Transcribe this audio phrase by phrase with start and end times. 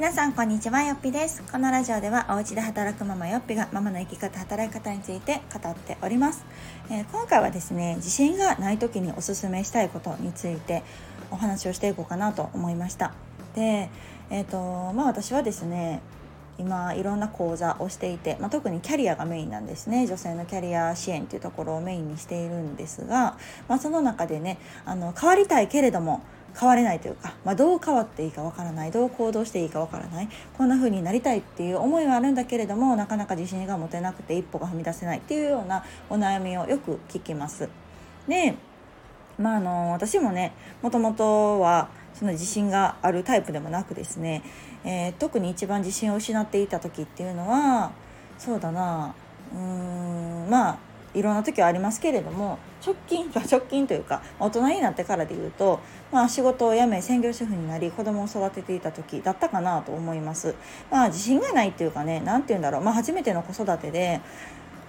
[0.00, 1.42] 皆さんこんにちはよっぴです。
[1.52, 6.42] このラジオではお家で働くママよっぴがママの生き方働き方について語っております、
[6.90, 10.84] えー、今回はですね自信がない時におすすめしたいことについて
[11.30, 13.12] お話をしていこうかなと思いました。
[13.54, 13.90] で
[14.30, 16.00] えっ、ー、とまあ私はですね
[16.56, 20.06] 今いろんな講座をしていて、まあ、特にキャリアがメインなんですね。
[20.06, 23.36] 女性のキャリア支援というところをメインにしているんですが、
[23.68, 24.56] まあ、その中でね
[24.86, 26.22] あの変わりたいけれども
[26.58, 37.68] 変われないというか、まあ、どう変わっていいかわからないどう行動していいかわからないこんな風になりたいっていう思いはあるんだけれどもなかなか自信が持てなくて一歩が踏み出せないっていうようなお悩みをよく聞きます。
[38.28, 38.54] で
[39.38, 44.42] まあ、あの私もねもともとはその自信があるタイプでもなくですね、
[44.84, 47.92] えー、特に一番自信を失っていた時っていうのは
[48.36, 49.14] そうだな
[49.54, 50.78] うーんまあ
[51.14, 55.80] いろんな時はありますけれども直近 直近というか大人になってからで言うと、
[56.12, 60.54] まあ、仕事を辞め専業主婦になり子供を育てていた時だったかなと思います。
[60.90, 64.20] まあ、自信がないっていうかね何て言うんだろう、まあ、初めての子育てで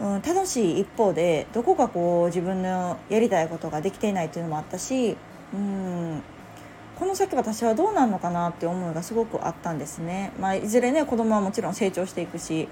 [0.01, 5.15] うん、楽しい一方でどこかこう自分のやりたいことができていないというのもあったし、
[5.53, 6.23] うん、
[6.97, 10.31] この先私はどうなるのかなって思いがすごくあったんですね。
[10.39, 12.67] まあ、いずれね子供はもちろん成長していくし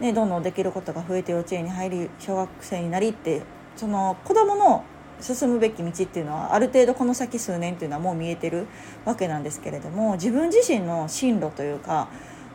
[0.00, 3.42] ね、どんどんできることが増えて幼稚園に入り小学生になりって
[3.76, 4.84] その子どもの
[5.20, 8.66] 進むべき道っていうのはある程度この先数年っていうのはもう見えてる
[9.04, 12.08] わけなんですけれども自分自身の進路というか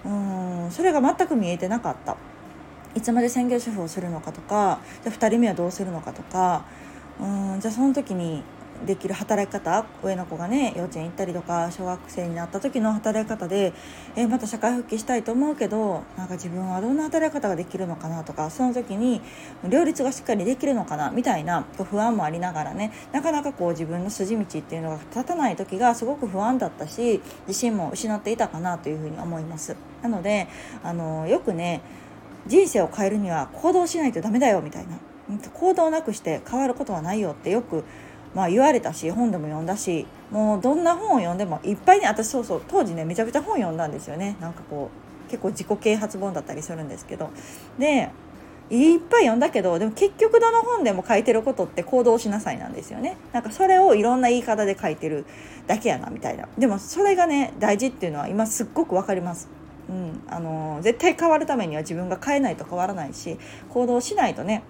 [0.04, 2.18] うんそれが全く見えてなかった。
[2.96, 6.64] いつまで専業主婦をするのかとかじゃあ2人目はどうするのかとか
[7.20, 8.42] うんじゃあその時に
[8.86, 13.74] できる働き方上の子がね幼稚園行ったりとか小学生になった時の働き方で、
[14.16, 19.22] え、また社会復帰したいと思うけどなんか自分はどんな働き方ができるのかなとかその時に
[19.68, 29.76] 両立がしっかりできるのかなみたいな不安もありながらねなかなかこう自分の筋道っていうのが立たない時がすごく不安だったし自信も失っていたかなというふうに思います。
[30.02, 30.48] なので
[30.84, 31.82] あのよくね
[32.48, 35.00] 人生を変えるには行動しないとダメだよみたいな
[35.54, 37.84] 行動なくして変わることはないよってよく
[38.36, 44.36] まあ、言われたし本でも読んだしもうどんな本を読んでもいっぱいに私そうそう当時ねめちゃくちゃ本読んだんですよね。
[44.42, 44.90] なんかこ
[45.28, 47.30] う結構自己啓発本だったりするんですけど。
[47.80, 48.10] で
[48.72, 53.16] いっぱい読んだけどでも結局どの本でも書いてることって行動しなさいなんですよね。
[53.32, 55.26] なんかそれをいろんな言い方で書いてる
[55.68, 56.48] だけやなみたいな。
[56.58, 59.48] でもそれがね大事っていうのは今すっごく分かります。
[59.88, 63.38] うん、あの絶対変わるためには自分が変えないと変わらないし
[63.70, 64.64] 行動しないとね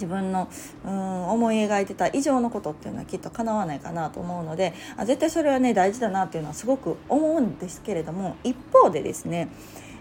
[0.00, 0.48] 自分の
[0.86, 9.48] うん思い描いてた以上のことっていうのはきっと叶わないかなと思うのであ絶対それはね大事だなっていうのはすごく思うんですけれども一方でですね、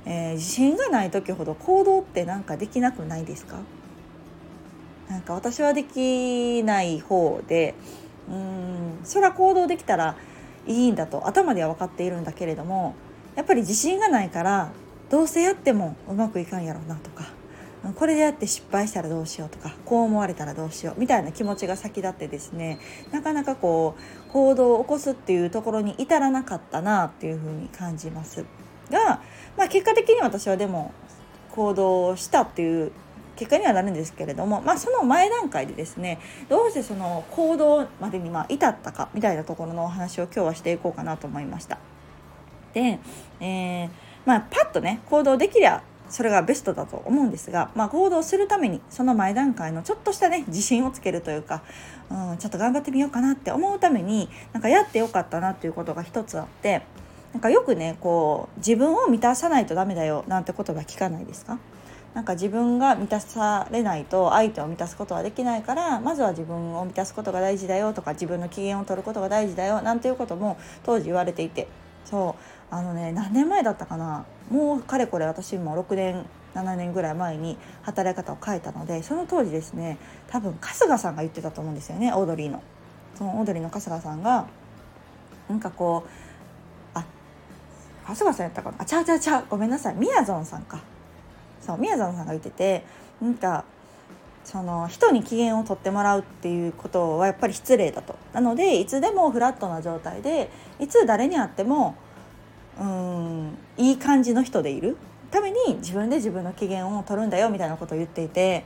[0.06, 3.58] えー、自信がない時ほど行動ってなんかできなくないですか？
[5.09, 7.76] なんか私はできない方で
[8.30, 10.16] うんそれは行動できたら
[10.66, 12.96] いいんだと頭では分かっているんだけれども
[13.36, 14.72] やっぱり自信がないから
[15.09, 17.26] どうせやってもうまくいかんやろうなとか
[17.95, 22.79] これでやって失敗したらどうしようとかこう思われたらどうしようみたいな気持ちが先立ってですね
[23.12, 28.45] なかなかこう行動を起こすっていうところに至らなかったなっていうふうに感じます
[28.91, 29.22] が、
[29.57, 30.94] まあ、結果的に私はでも
[31.51, 32.91] 行動したっていう
[33.38, 36.19] 結果にはなるんですけれども、まあ、その前段階でですね
[36.50, 41.78] どうしてその行動までにまあ至ったかみたいなところのお話を今日はしていこうかなと思いました。
[42.73, 43.00] で、
[43.40, 43.90] えー
[44.25, 51.64] まあ、パッとね行動できりゃそれがベストだと思うんですが、まあ、行動するためにその前段階のちょっとしたね自信をつけるというか、
[52.09, 56.81] うん、ちょっと頑張ってみようかなって思うためになんかやってよかったなっていうことが一つあって
[57.34, 61.59] なんかよくねこう自分を満たさないとダメだよなんて言葉聞かないですか？
[62.16, 71.68] なんか自分が満たされないと相手を満たすことはできないからまずは自分を満たすことが大事だよとか自分の機嫌を取ることが大事だよなんていうことも当時言われていて
[72.03, 72.59] そう。
[72.72, 74.25] あのね何年前だったかな？
[74.52, 76.25] もうかれこれ私も6年
[76.56, 79.97] 7年ぐらい前に働き方を変えたのでその当時ですね
[80.28, 82.62] 多分春日さんが言ってたと思うんですよねオードリーの。
[83.16, 84.47] そのオードリーの春日さんが
[85.49, 87.05] なんかこうあ
[88.03, 88.78] 春日さんやったかな？
[88.79, 89.96] あちゃうちゃうちゃうごめんなさい。
[89.96, 90.79] みやぞんさんか。
[91.61, 92.85] そうみやぞんさんが言ってて
[93.22, 93.66] なんか
[94.46, 98.16] その人に機嫌を取ってもらうっていうことはやっぱり失礼だと。
[98.34, 100.49] なのでいつでもフラットな状態で
[100.79, 101.96] いつ誰に会っても
[102.78, 103.58] うん。
[103.78, 104.98] いい感じの人でいる？
[105.32, 108.66] ために自分で自分の機嫌を取るんだよみたいなことを言っていて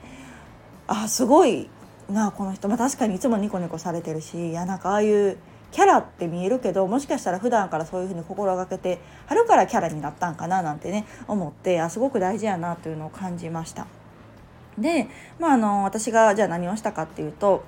[0.87, 1.69] あすごい
[2.09, 5.37] なこの人、まあ、確かにいつもニコニコされてるしいやなんかああいう
[5.71, 13.87] キャラって見えるけどもしかしたら普段からそういうふうに心がけて春からキャラになったんかななんてね思ってあすごく大事やなというのを感じました。
[14.77, 15.09] で、
[15.39, 17.63] まあ、あの私がじゃあ何をしたかっていうと、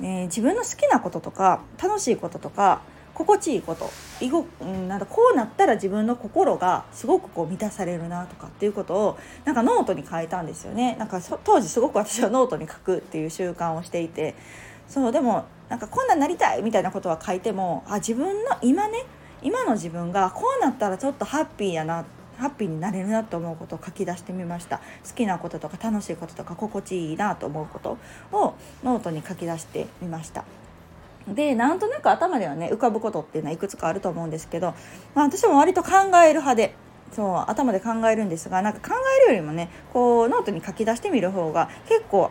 [0.00, 2.80] えー、自分の好きなこととか楽しいこととか
[3.20, 3.90] 心地いいこと。
[4.22, 10.96] いご、うん、なんかこうなったら自分の心がすごくこう満たされるなとかっていうことをなんかノートに書いたんですよね。
[10.98, 14.34] なんか当時すごく私はノートに書くっていう習慣をしていて。
[14.88, 19.04] そうでもなんかこんなんなりたいみたいなことは書いてもあ自分の今ね
[19.40, 22.04] 今の自分がこうなったらちょっとハッピーやな
[22.38, 24.78] ハッピーになれるなと思うことを書き出してみました。
[24.78, 27.98] 好きなこととか楽しいこととか心地いいなと思うこと
[28.32, 30.44] をノートに書き出してみました。
[31.28, 34.74] でなんとなく頭ではね浮かぶことっていうのはいくつかあると思うんですけど、
[35.14, 35.90] まあ、私も割と考
[36.24, 36.74] える派で
[37.12, 38.96] そう頭で考えるんですがなんか考
[39.26, 42.30] えるよりもねこうノートに書き出してみる方が結構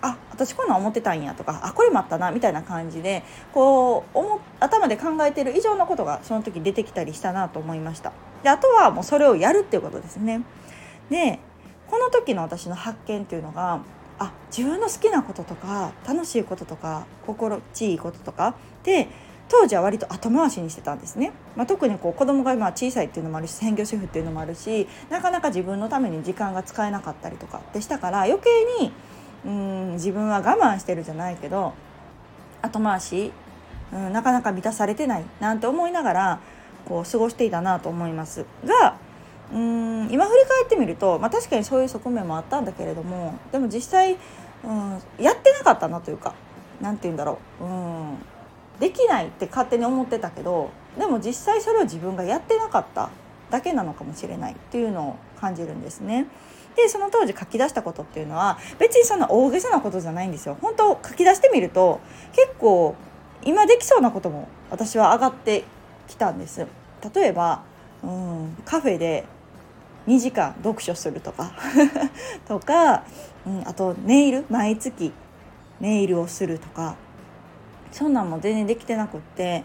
[0.00, 4.18] あ私こんなん思ってたんやとかあこれもあったなみたいな感じでこう
[4.60, 8.12] 頭で考えてる以上のことがその時出てきたりしたなと思いました。
[8.42, 10.42] であとはもうそれをやるっていうことですね。
[11.10, 11.40] で
[11.90, 13.80] この時の私の発見っていうのが
[14.18, 19.08] あ自分の好きなこととか楽しいこととか心地いいこととかで
[19.48, 28.50] 当時は割と後回しにしてたんですね、まあ、特にこう子供が今小さいっていうのもあるし専業主婦っていうのもあるしなかなか自分のために時間が使えなかったりとかでしたから余計
[28.82, 28.92] に
[29.46, 31.72] うん自分は我慢してるじゃないけど
[32.60, 33.32] 後回し、
[33.92, 36.40] うん、なかなか満たされてないなんて思いながら
[36.84, 38.44] こう過ごしていたなと思います。
[38.64, 38.96] が
[39.52, 44.16] うん今振り返ってみると、まあ、確かにそういう側面もあったんだけれどもでも実際、
[44.64, 46.34] うん、やってなかったなというか
[46.80, 48.18] 何て言うんだろう、うん、
[48.78, 53.10] できないって勝手に思ってたけどでも実際それを自分がやってなかった
[53.50, 56.26] だけなのかもしれないっていうのを感じるんですね。
[56.76, 60.56] でその当時書き出したことっていうのは別にそんな大げさなことじゃないんですよ。
[60.60, 62.00] 本当書き出してみると
[62.32, 62.94] 結構
[63.42, 65.64] 今できそうなことも私は上がって
[66.06, 66.66] きたんです。
[67.14, 67.62] 例えば、
[68.04, 69.24] うん、カフェで
[70.08, 71.52] 2時間読書するとか。
[72.48, 73.04] とか、
[73.46, 75.12] うん、あとネイル毎月
[75.80, 76.96] ネイルをするとか。
[77.92, 79.64] そんなんも全然できてなくって、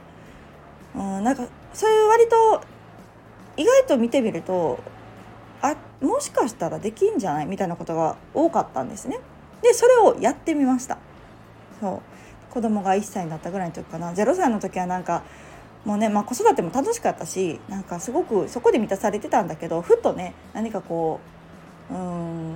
[0.95, 1.43] うん、なんか
[1.73, 2.61] そういう割と
[3.57, 4.79] 意外と見てみると
[5.61, 7.47] あもしかしたらできんじゃない？
[7.47, 9.19] みたいなことが多かったんですね。
[9.61, 10.97] でそれをやってみました。
[11.81, 12.01] そう。
[12.53, 14.13] 子供が1歳になったぐらいの時かな。
[14.13, 15.23] 0歳の時はなんか
[15.85, 21.19] もうね、まあ、子育ても楽しかったしなんかすごくそこで満たされてたんだけどふっとね何かこ
[21.89, 22.55] ううん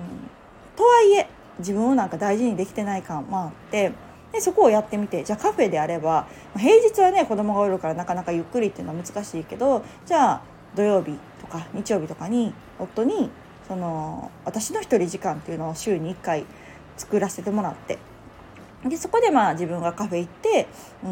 [0.75, 1.27] とはいえ
[1.59, 3.91] 自分をなんか大事にできてない感もあって
[4.31, 6.27] でそこをやってみてじゃあカフェであれば
[6.57, 10.41] 平日はね子供がおるからなかなかゆっくりっていうのは難しいけどじゃあ
[10.75, 13.29] 土曜日とか日曜日とかに夫に
[13.67, 16.45] その私の一人時間っていうのを週に1回
[16.95, 17.97] 作らせてもらって
[18.85, 20.67] でそこでまあ自分がカフェ行って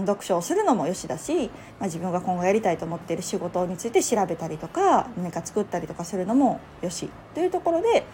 [0.06, 8.06] 読書をするのもよしだし、まあ、自分が今後やりたいと思っている仕事について調べたりとか何か作ったりとかするのもよしというところで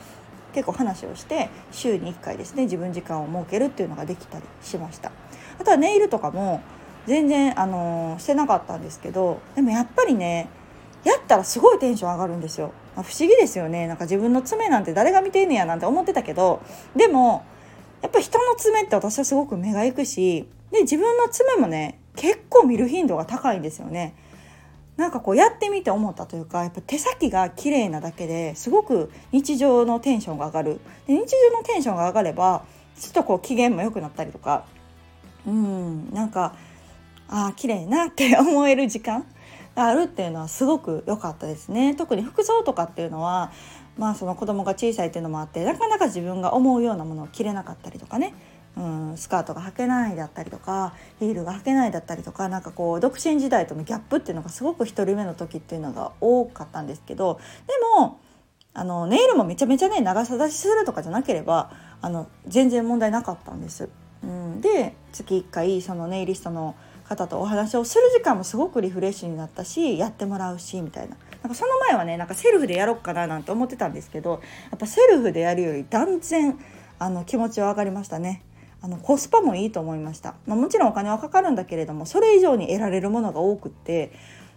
[0.53, 5.11] 結構話をして週に1回ですね自分時間を設けるっていうのができたりしました。
[5.59, 6.61] あとはネイルとかも
[7.05, 10.49] 全然あのしてなかったんですけどでもやっぱりね
[11.03, 13.87] やったらすごいテンション上がるんですよ、まあ、不思議ですよね。
[13.87, 16.61] なんか自分の爪なんて誰が見てんねやなんて思ってたけど
[16.95, 17.43] でも
[18.01, 24.15] やっぱ人の爪って私はすごく目が行くしで自分の爪もね結構見る頻度が高いんですよね。
[24.97, 30.79] なんかこうやってみて思ったというかやっぱ手先が綺麗なだけですごく日常のテンションが上がる。
[31.07, 32.65] で日常のテンションが上がれば
[32.99, 34.65] ちょっとこう機嫌も良くなったりとか
[35.47, 36.55] うんなんか
[37.27, 39.25] ああ綺麗なって思える時間
[39.75, 41.95] があるっていうのはすごく良かったですね。
[41.95, 43.51] 特に服装とかっていうのは
[43.97, 48.33] まあその子供が小さいっていうのもあってなかなか自分が思うようなものを着れなかったりとかね
[48.77, 48.81] う
[49.13, 58.19] ん、スカートが履けないだったりとかヒールが履けないだったりとかなんかこう独身時代とのギャップっていうのがすごく1人目の時っていうのが多かったんですけどでも
[58.73, 61.71] あのネイルもめちゃめちゃね長さ出しするとかじゃなければ
[62.01, 63.89] あの全然問題なかったんです。
[64.23, 76.59] うん、で月1回そのネイリストの方とお話をする時間もすごくリフレッシュになったしやってもらうしみたいななんかその前はねなんかセルフでやろうかななんて思ってたんですけどやっぱセルフでやるより断然
[76.99, 78.43] あの気持ちは上がりましたね。
[78.83, 84.11] あのコスパもいいと思いました、まあ、もちろんお金はかかるんだけれどもそれ以上に得られるものが多くって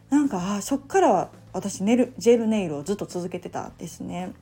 [0.08, 4.32] なんかあそっからは私ネルジェルネイルをずっと続けてたんですね。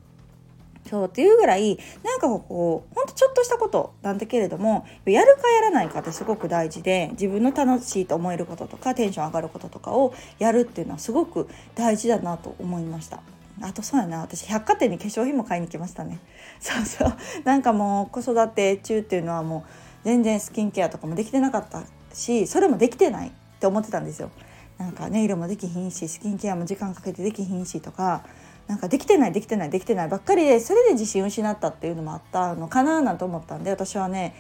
[0.89, 13.21] そうっていうぐらいなんかこうほんとちょっとしたことなんだけれどもやるかやらないかってすごく大事で自分の楽しいと思えることとかテンション上がることとかをやるっていうのはすごく大事だなと思いました。
[13.61, 16.19] あとそうやな私百貨店に化粧品も買いに来ましたね。
[16.59, 17.15] そうそう。
[17.45, 19.71] なんかもう子育て中っていうのはもう
[20.05, 24.31] 全然スキンケアとかもできてなかったしそれもできてないって思ってたんですよ。
[24.79, 28.25] なんかネイルもできひんしスキンケアも時間かけてできひんしとか
[28.66, 34.35] なんかできてないできてないできてないばっかりでそれで自信を失ったっていうのもあったのかななんて思ったんで私はね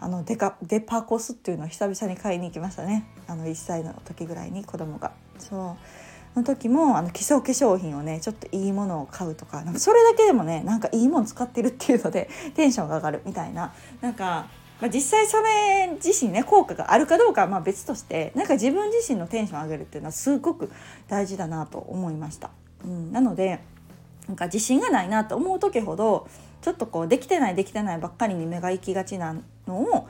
[0.00, 3.06] あのデカデパコスっていうのを久々に買いに行きましたね。
[3.26, 5.12] あの1歳の時ぐらいに子供が。
[5.38, 5.76] そ
[6.34, 6.38] う。
[6.38, 13.72] の時もあの基礎化粧品をねちょっといいものを買うとかなんかそれだけでもねなんかいいもの使ってるっていうのでテンションが上がるみたいな。
[14.00, 20.70] なんかまあ、実際それ自身ね効果があるかどうかはまあ別としてなんか自分自身のテンション上げるっていうのはすごく
[21.08, 22.50] 大事だなと思いました。
[22.84, 23.60] うん、なので
[24.28, 26.28] なんか自信がないなと思う時ほど
[26.62, 30.08] ちょっとこうできてないできてないばっかりに目が行きがちなのを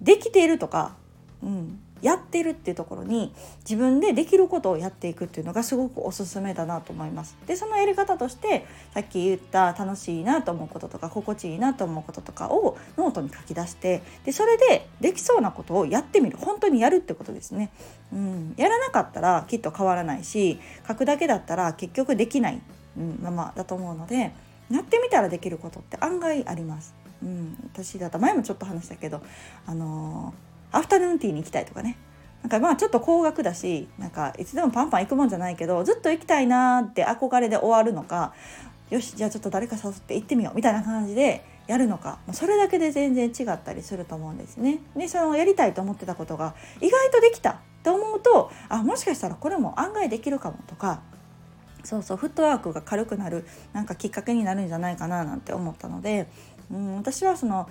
[0.00, 0.96] できているとか、
[1.42, 7.36] うん、やってるっていうところに自分でできることをやっていくっていうのがすごくおすすめだなと思います。
[7.46, 17.70] でそのやり方としてさっき言った楽しいなと思うこととか心地いいなと思うこととかをノートに書き出してでそれでできそうなことをやってみる本当にやるってことですね。
[18.12, 22.60] うん、やらなかったらきっと変わらないし書くだけだったら結局できない、
[22.96, 24.32] うん、ままだと思うので
[24.70, 26.94] やってみたらできることって案外あります。
[27.22, 29.20] うん、私だった前もちょっと話したけど
[29.66, 31.96] あのーアフタヌーンティーに行きたいとかね
[32.42, 38.32] なんかまあちょっと高額だしなんかいつでもパンパン行くもんじゃないけどずっと行きたいなって憧れで終わるのか
[38.88, 44.80] よしじゃあちょっと誰か誘って行ってみようみたいな感じでやるのかそれだけで全然違ったりすると思うんですね。
[44.96, 51.02] でそのやりたいと思ってたことが意外とできたと思うとあもしかしたらこれも案外できるかもとか
[51.84, 56.28] そうそうフットワークが軽くなるなんかきっかけになるんじゃないかななんて思ったので、
[56.70, 57.68] うん、私はその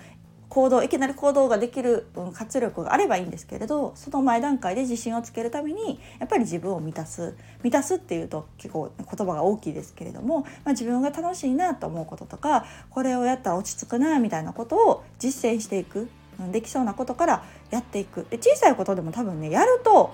[0.50, 7.36] 行動いきなり行動ができる、うん、活力があればいいんですけれどその前段階で自信をつけるためにやっぱり自分を満たす。
[7.63, 16.10] 満たすっていうと結構言葉が大きいですけれども、まあ、自分が楽しいなと思うこととかこれをやったら落ち着くなみたいなことを実践していく。
[16.53, 18.25] できそうなことからやっていく。
[18.29, 20.13] で小さいことでも多分ねやると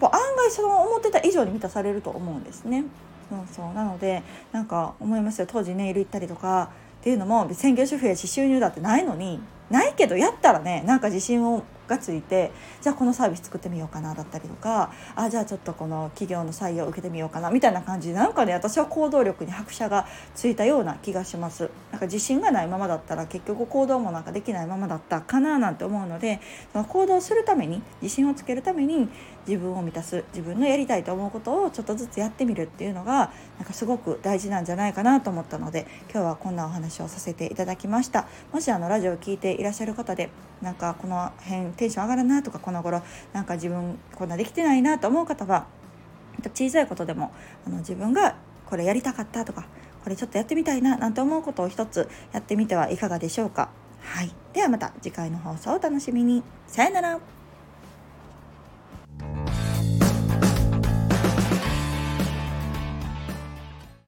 [0.00, 2.84] 案外その思ってた以上に満たされると思うんですね。
[3.30, 3.72] そうそう。
[3.72, 5.46] なのでなんか思いますよ。
[5.50, 6.70] 当時ネイル行ったりとか
[7.04, 21.68] っていうのも専業主婦やし収入だってないのにないけどやったらねなんか自信をがついてじゃあこのサービス作ってみようかなだったりとかあじゃあちょっとこの企業の採用を受けてみようかなみたいな感じでなんかね私は行動力に拍車がついたような気がします。
[21.92, 26.40] なんか自信がないままだったら結局行動もなんかできないままだったかななんて思うので
[26.72, 29.08] その行動するために自信をつけるために
[29.46, 40.30] 自分を満たす自分のやりたいと思うことをちょっとずつやってみるっていうのがなんかすごく大事なんじゃないかなと思ったので今日はこんなお話をさせていただきましたもしあのラジオを聴いていらっしゃる方で
[40.62, 45.66] なんかこの辺テンション上がるなとかこの頃なんか自分こんなできてないなと思う方は
[46.54, 47.32] 小さいことでも
[47.66, 48.36] あの自分が
[48.66, 49.66] これやりたかったとか
[50.02, 53.70] これちょっとやってみたいななんて思うことを一つやってみてはいかがでしょうか。
[54.02, 56.42] はい、ではまた次回の放送をお楽しみに。
[56.66, 57.33] さよなら。